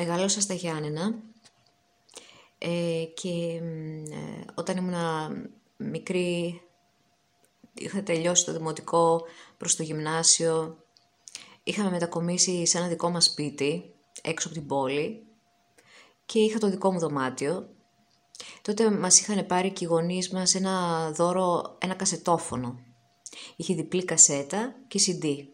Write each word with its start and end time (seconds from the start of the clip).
Μεγάλωσα 0.00 0.40
στα 0.40 0.54
Γιάννενα 0.54 1.14
ε, 2.58 3.04
και 3.14 3.60
ε, 4.10 4.44
όταν 4.54 4.76
ήμουν 4.76 4.94
μικρή 5.76 6.62
είχα 7.74 8.02
τελειώσει 8.02 8.44
το 8.44 8.52
δημοτικό 8.52 9.22
προς 9.56 9.76
το 9.76 9.82
γυμνάσιο. 9.82 10.84
Είχαμε 11.62 11.90
μετακομίσει 11.90 12.66
σε 12.66 12.78
ένα 12.78 12.88
δικό 12.88 13.10
μας 13.10 13.24
σπίτι 13.24 13.94
έξω 14.22 14.48
από 14.48 14.56
την 14.56 14.66
πόλη 14.66 15.26
και 16.26 16.38
είχα 16.38 16.58
το 16.58 16.70
δικό 16.70 16.92
μου 16.92 16.98
δωμάτιο. 16.98 17.68
Τότε 18.62 18.90
μας 18.90 19.20
είχαν 19.20 19.46
πάρει 19.46 19.70
και 19.70 19.84
οι 19.84 19.88
γονείς 19.88 20.30
μας 20.30 20.54
ένα 20.54 21.10
δώρο, 21.10 21.76
ένα 21.80 21.94
κασετόφωνο. 21.94 22.78
Είχε 23.56 23.74
διπλή 23.74 24.04
κασέτα 24.04 24.74
και 24.88 25.00
CD. 25.06 25.46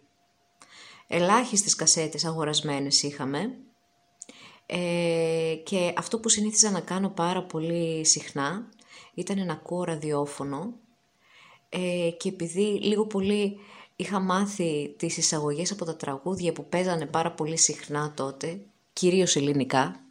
Ελάχιστες 1.07 1.75
κασέτες 1.75 2.25
αγορασμένες 2.25 3.03
είχαμε 3.03 3.59
ε, 4.67 5.55
και 5.65 5.93
αυτό 5.97 6.19
που 6.19 6.29
συνήθιζα 6.29 6.71
να 6.71 6.81
κάνω 6.81 7.09
πάρα 7.09 7.43
πολύ 7.43 8.05
συχνά 8.05 8.69
ήταν 9.15 9.47
να 9.47 9.53
ακούω 9.53 9.85
ραδιόφωνο. 9.85 10.73
Ε, 11.69 12.11
και 12.19 12.29
επειδή 12.29 12.63
λίγο 12.83 13.07
πολύ 13.07 13.59
είχα 13.97 14.21
μάθει 14.21 14.95
τις 14.97 15.17
εισαγωγές 15.17 15.71
από 15.71 15.85
τα 15.85 15.97
τραγούδια 15.97 16.53
που 16.53 16.69
παίζανε 16.69 17.07
πάρα 17.07 17.33
πολύ 17.33 17.59
συχνά 17.59 18.13
τότε, 18.17 18.61
κυρίως 18.93 19.37
ελληνικά, 19.37 20.05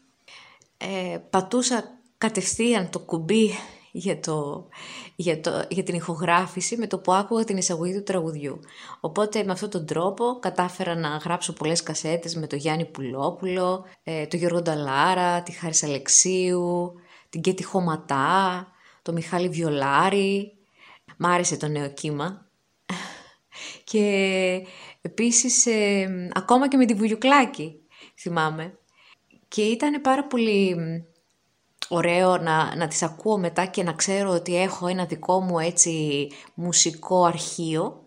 ε, 0.77 1.17
πατούσα 1.29 1.99
κατευθείαν 2.17 2.89
το 2.89 2.99
κουμπί 2.99 3.49
για, 3.95 4.19
το, 4.19 4.67
για, 5.15 5.39
το, 5.39 5.65
για 5.69 5.83
την 5.83 5.95
ηχογράφηση 5.95 6.77
με 6.77 6.87
το 6.87 6.99
που 6.99 7.13
άκουγα 7.13 7.43
την 7.43 7.57
εισαγωγή 7.57 7.93
του 7.93 8.03
τραγουδιού. 8.03 8.59
Οπότε 8.99 9.43
με 9.43 9.51
αυτόν 9.51 9.69
τον 9.69 9.85
τρόπο 9.85 10.39
κατάφερα 10.39 10.95
να 10.95 11.09
γράψω 11.09 11.53
πολλές 11.53 11.83
κασέτες 11.83 12.35
με 12.35 12.47
το 12.47 12.55
Γιάννη 12.55 12.85
Πουλόπουλο, 12.85 13.85
ε, 14.03 14.27
το 14.27 14.37
Γιώργο 14.37 14.61
Νταλάρα, 14.61 15.43
τη 15.43 15.51
Χάρης 15.51 15.83
Αλεξίου, 15.83 16.93
την 17.29 17.41
Κέτη 17.41 17.63
Χωματά, 17.63 18.67
το 19.01 19.11
Μιχάλη 19.11 19.49
Βιολάρη. 19.49 20.57
Μ' 21.17 21.25
άρεσε 21.25 21.57
το 21.57 21.67
νέο 21.67 21.89
κύμα. 21.89 22.45
και 23.91 24.05
επίσης 25.01 25.65
ε, 25.65 26.07
ακόμα 26.33 26.67
και 26.67 26.77
με 26.77 26.85
τη 26.85 26.93
Βουγιουκλάκη 26.93 27.79
θυμάμαι. 28.19 28.77
Και 29.47 29.61
ήταν 29.61 30.01
πάρα 30.01 30.27
πολύ 30.27 30.75
ωραίο 31.93 32.37
να, 32.37 32.75
να 32.75 32.87
τις 32.87 33.03
ακούω 33.03 33.37
μετά 33.37 33.65
και 33.65 33.83
να 33.83 33.93
ξέρω 33.93 34.29
ότι 34.29 34.61
έχω 34.61 34.87
ένα 34.87 35.05
δικό 35.05 35.39
μου 35.39 35.59
έτσι 35.59 36.27
μουσικό 36.53 37.23
αρχείο 37.23 38.03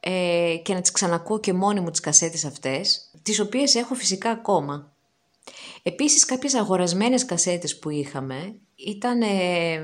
ε, 0.00 0.56
και 0.62 0.74
να 0.74 0.80
τις 0.80 0.90
ξανακούω 0.90 1.40
και 1.40 1.52
μόνη 1.52 1.80
μου 1.80 1.90
τις 1.90 2.00
κασέτες 2.00 2.44
αυτές, 2.44 3.10
τις 3.22 3.40
οποίες 3.40 3.74
έχω 3.74 3.94
φυσικά 3.94 4.30
ακόμα. 4.30 4.92
Επίσης 5.82 6.24
κάποιες 6.24 6.54
αγορασμένες 6.54 7.24
κασέτες 7.24 7.78
που 7.78 7.90
είχαμε 7.90 8.54
ήταν 8.74 9.22
ε, 9.22 9.80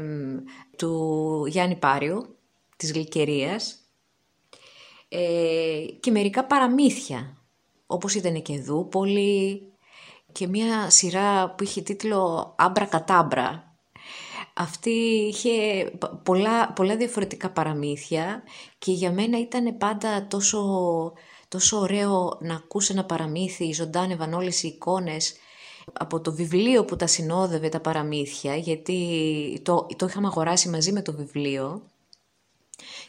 του 0.77 1.45
Γιάννη 1.49 1.77
Πάριου, 1.77 2.37
της 2.77 2.93
Γλυκερίας 2.93 3.77
ε, 5.09 5.85
και 6.01 6.11
μερικά 6.11 6.45
παραμύθια, 6.45 7.37
όπως 7.87 8.15
ήταν 8.15 8.43
και 8.43 8.61
Δούπολη, 8.61 9.63
και 10.37 10.47
μια 10.47 10.91
σειρά 10.91 11.51
που 11.51 11.63
είχε 11.63 11.83
τίτλο 11.83 12.55
«Άμπρα 12.59 12.85
κατάμπρα». 12.85 13.77
Αυτή 14.55 14.91
είχε 15.29 15.53
πολλά, 16.23 16.73
πολλά 16.73 16.97
διαφορετικά 16.97 17.51
παραμύθια 17.51 18.43
και 18.79 18.93
για 18.93 19.13
μένα 19.13 19.39
ήταν 19.39 19.77
πάντα 19.79 20.27
τόσο, 20.27 21.13
τόσο 21.49 21.79
ωραίο 21.79 22.39
να 22.41 22.55
ακούς 22.55 22.89
ένα 22.89 23.05
παραμύθι, 23.05 23.73
ζωντάνευαν 23.73 24.33
όλες 24.33 24.63
οι 24.63 24.69
εικόνες 24.69 25.35
από 25.93 26.21
το 26.21 26.33
βιβλίο 26.33 26.85
που 26.85 26.97
τα 26.97 27.07
συνόδευε 27.07 27.69
τα 27.69 27.81
παραμύθια, 27.81 28.57
γιατί 28.57 29.61
το, 29.65 29.87
το 29.97 30.07
είχαμε 30.07 30.27
αγοράσει 30.27 30.69
μαζί 30.69 30.93
με 30.93 31.03
το 31.03 31.13
βιβλίο 31.13 31.83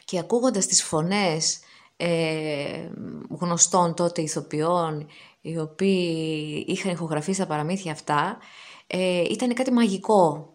και 0.04 0.18
ακούγοντας 0.18 0.66
τις 0.66 0.82
φωνές 0.82 1.60
ε, 1.96 2.88
γνωστών 3.28 3.94
τότε 3.94 4.22
ηθοποιών 4.22 5.06
οι 5.48 5.58
οποίοι 5.58 6.64
είχαν 6.68 6.92
ηχογραφήσει 6.92 7.38
τα 7.38 7.46
παραμύθια 7.46 7.92
αυτά, 7.92 8.38
ε, 8.86 9.20
ήταν 9.30 9.54
κάτι 9.54 9.72
μαγικό. 9.72 10.52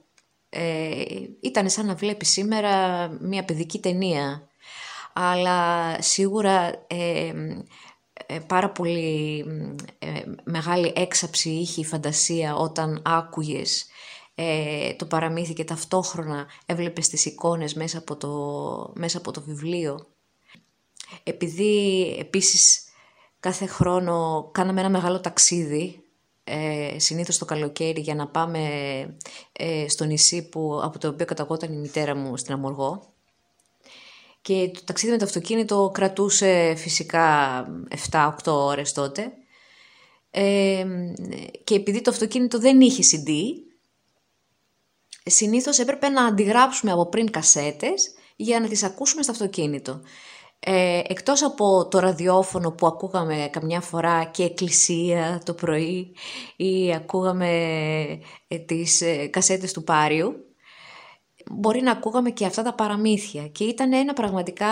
Ε, 0.50 1.04
ήταν 1.42 1.70
σαν 1.70 1.86
να 1.86 1.96
βλέπεις 1.96 2.30
σήμερα 2.30 3.08
μια 3.22 3.46
παιδική 3.46 3.80
ταινία. 3.80 4.48
Αλλά 5.14 6.02
σίγουρα 6.02 6.86
ε, 6.88 7.34
ε 8.26 8.40
πάρα 8.48 8.70
πολύ 8.70 9.46
ε, 10.00 10.08
μεγάλη 10.44 10.94
έξαψη 10.96 11.50
είχε 11.50 11.81
η 11.81 11.86
φαντασία 11.86 12.56
όταν 12.56 13.02
άκουγες 13.06 13.88
το 14.98 15.06
παραμύθι 15.06 15.54
και 15.54 15.64
ταυτόχρονα 15.64 16.48
έβλεπες 16.66 17.08
τις 17.08 17.25
εικόνες 17.25 17.74
μέσα 17.74 17.98
από 17.98 18.16
το, 18.16 18.94
μέσα 18.96 19.18
από 19.18 19.31
το 19.31 19.42
βιβλίο. 19.42 20.08
Επειδή 21.24 22.16
επίσης 22.20 22.84
Κάθε 23.44 23.66
χρόνο 23.66 24.50
κάναμε 24.52 24.80
ένα 24.80 24.90
μεγάλο 24.90 25.20
ταξίδι, 25.20 26.04
ε, 26.44 26.96
συνήθως 27.00 27.38
το 27.38 27.46
καλοκαίρι, 27.46 28.02
για 28.02 28.16
να 28.16 28.28
πάμε 28.28 28.59
ε, 29.52 29.86
στο 29.90 30.06
νησί 30.06 30.50
που, 30.50 30.81
από 30.84 31.00
το 31.00 31.08
οποίο 31.08 31.26
καταγόταν 31.26 31.74
η 31.74 31.78
μητέρα 31.78 32.16
μου 32.16 32.38
στην 32.38 32.54
Αμοργό. 32.54 33.14
Και 34.42 34.72
το 34.74 34.84
ταξίδι 34.84 35.12
με 35.12 35.18
το 35.18 35.26
αυτοκίνητο 35.26 35.92
κρατούσε 35.94 36.74
φυσικά 36.78 37.66
7-8 38.12 38.31
ώρες 38.46 38.94
τότε. 38.94 39.31
Ε, 40.31 40.86
και 41.64 41.75
επειδή 41.75 42.02
το 42.02 42.12
αυτοκίνητο 42.12 42.60
δεν 42.60 42.81
είχε 42.81 43.04
CD, 43.12 43.30
συνήθως 45.25 45.80
έπρεπε 45.80 46.10
να 46.10 46.25
αντιγράψουμε 46.25 46.92
από 46.92 47.06
πριν 47.10 47.31
κασέτες 47.31 48.14
για 48.36 48.60
να 48.60 48.68
τις 48.68 48.84
ακούσουμε 48.84 49.24
στο 49.24 49.31
αυτοκίνητο. 49.31 50.02
Ε, 50.66 51.01
εκτός 51.07 51.44
από 51.44 51.88
το 51.88 52.00
ραδιόφωνο 52.00 52.72
που 52.72 52.88
ακούγαμε 52.88 53.50
καμιά 53.51 53.81
φορά 53.81 54.24
και 54.24 54.44
εκκλησία 54.44 55.41
το 55.46 55.53
πρωί 55.53 56.16
ή 56.56 56.94
ακούγαμε 56.94 57.50
ε, 58.47 58.57
τις 58.57 59.01
ε, 59.01 59.28
κασέτες 59.28 59.74
του 59.74 59.84
Πάριου, 59.84 60.34
μπορεί 61.51 61.81
να 61.81 61.91
ακούγαμε 61.91 62.29
και 62.29 62.46
αυτά 62.46 62.63
τα 62.63 62.74
παραμύθια. 62.74 63.47
Και 63.47 63.63
ήταν 63.63 63.94
ένα 63.94 64.13
πραγματικά 64.13 64.68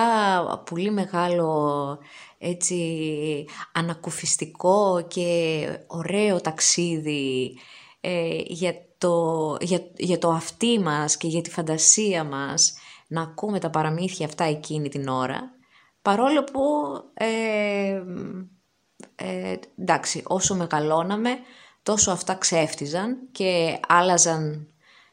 πολύ 0.70 0.92
μεγάλο 0.92 1.98
έτσι 2.38 3.46
ανακουφιστικό 3.74 5.06
και 5.08 5.68
ωραίο 5.88 6.42
ταξίδι 6.42 7.58
ε, 8.02 8.38
για, 8.46 8.76
το, 8.98 9.58
για, 9.62 9.82
για 9.98 10.18
το 10.18 10.30
αυτί 10.30 10.80
μας 10.80 11.18
και 11.18 11.28
για 11.28 11.42
τη 11.42 11.50
φαντασία 11.50 12.24
μας 12.24 12.74
να 13.08 13.22
ακούμε 13.22 13.60
τα 13.60 13.70
παραμύθια 13.70 14.26
αυτά 14.26 14.44
εκείνη 14.44 14.90
την 14.90 15.08
ώρα 15.08 15.60
Παρόλο 16.02 16.44
που, 16.44 16.62
ε, 17.14 18.04
ε, 19.16 19.56
εντάξει, 19.80 20.24
όσο 20.28 20.56
μεγαλώναμε, 20.56 21.38
τόσο 21.84 22.12
αυτά 22.12 22.36
ξέφτιζαν 22.36 23.18
και 23.32 23.80
άλλαζαν 23.88 24.68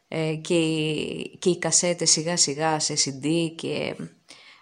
ε, 0.09 0.35
και, 0.35 0.55
οι, 0.55 1.37
και 1.39 1.51
οι 1.51 1.59
κασέτες 1.59 2.11
σιγά 2.11 2.37
σιγά 2.37 2.79
σε 2.79 2.95
CD 2.95 3.53
και 3.57 3.97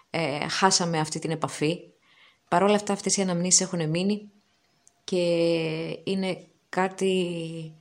ε, 0.09 0.47
χάσαμε 0.47 0.99
αυτή 0.99 1.19
την 1.19 1.31
επαφή. 1.31 1.79
Παρόλα 2.47 2.75
αυτά 2.75 2.93
αυτές 2.93 3.17
οι 3.17 3.21
αναμνήσεις 3.21 3.61
έχουν 3.61 3.89
μείνει 3.89 4.31
και 5.03 5.17
είναι 6.03 6.47
κάτι 6.69 7.73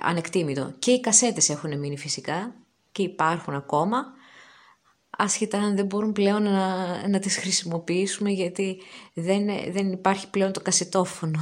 ανεκτήμητο. 0.00 0.74
Και 0.78 0.90
οι 0.90 1.00
κασέτες 1.00 1.48
έχουν 1.48 1.78
μείνει 1.78 1.98
φυσικά 1.98 2.54
και 2.92 3.02
υπάρχουν 3.02 3.54
ακόμα, 3.54 4.04
άσχετα 5.20 5.58
αν 5.58 5.76
δεν 5.76 5.86
μπορούν 5.86 6.12
πλέον 6.12 6.42
να, 6.42 7.08
να 7.08 7.18
τις 7.18 7.36
χρησιμοποιήσουμε 7.36 8.30
γιατί 8.30 8.80
δεν, 9.14 9.46
δεν 9.72 9.92
υπάρχει 9.92 10.30
πλέον 10.30 10.52
το 10.52 10.60
κασετόφωνο. 10.60 11.38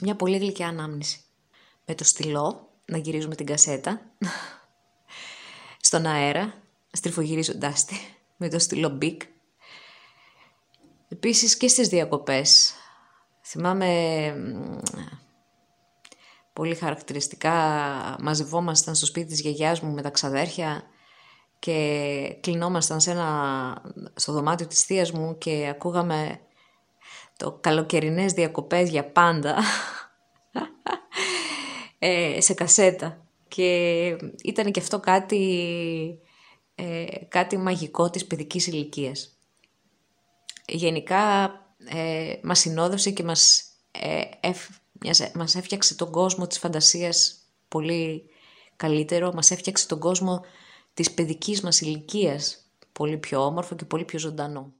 Μια 0.00 0.16
πολύ 0.16 0.38
γλυκιά 0.38 0.68
ανάμνηση. 0.68 1.20
Με 1.86 1.94
το 1.94 2.04
στυλό, 2.04 2.68
να 2.84 2.98
γυρίζουμε 2.98 3.34
την 3.34 3.46
κασέτα, 3.46 4.00
στον 5.80 6.06
αέρα, 6.06 6.54
στριφογυρίζοντάς 6.92 7.84
τη, 7.84 7.94
με 8.36 8.48
το 8.48 8.58
στυλό 8.58 8.88
μπικ. 8.88 9.22
Επίσης 11.08 11.56
και 11.56 11.68
στις 11.68 11.88
διακοπές. 11.88 12.74
Θυμάμαι 13.42 14.34
πολύ 16.52 16.74
χαρακτηριστικά 16.74 17.52
μαζευόμασταν 18.20 18.94
στο 18.94 19.06
σπίτι 19.06 19.26
της 19.26 19.40
γιαγιάς 19.40 19.80
μου 19.80 19.92
με 19.92 20.02
τα 20.02 20.10
ξαδέρφια 20.10 20.82
και 21.64 22.36
κλεινόμασταν 22.40 23.00
σε 23.00 23.10
ένα, 23.10 23.82
στο 24.14 24.32
δωμάτιο 24.32 24.66
της 24.66 24.82
θείας 24.82 25.12
μου 25.12 25.38
και 25.38 25.66
ακούγαμε 25.70 26.40
το 27.36 27.58
καλοκαιρινές 27.60 28.32
διακοπές 28.32 28.90
για 28.90 29.10
πάντα 29.10 29.56
ε, 31.98 32.40
σε 32.40 32.54
κασέτα. 32.54 33.26
Και 33.48 34.06
ήταν 34.42 34.70
και 34.70 34.80
αυτό 34.80 35.00
κάτι, 35.00 36.18
ε, 36.74 37.04
κάτι 37.28 37.56
μαγικό 37.56 38.10
της 38.10 38.26
παιδικής 38.26 38.66
ηλικίας. 38.66 39.38
Γενικά 40.66 41.50
ε, 41.84 42.34
μας 42.42 42.58
συνόδευσε 42.58 43.10
και 43.10 43.22
μας 43.22 43.64
ε, 43.90 44.50
μας 45.34 45.54
έφτιαξε 45.54 45.94
τον 45.94 46.10
κόσμο 46.10 46.46
της 46.46 46.58
φαντασίας 46.58 47.36
πολύ 47.68 48.24
καλύτερο, 48.76 49.32
μας 49.32 49.50
έφτιαξε 49.50 49.86
τον 49.86 49.98
κόσμο 49.98 50.40
της 50.94 51.10
παιδικής 51.10 51.60
μας 51.60 51.80
ηλικίας 51.80 52.58
πολύ 52.92 53.16
πιο 53.16 53.44
όμορφο 53.44 53.74
και 53.74 53.84
πολύ 53.84 54.04
πιο 54.04 54.18
ζωντανό. 54.18 54.72